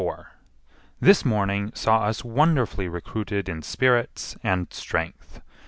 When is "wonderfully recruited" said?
2.23-3.47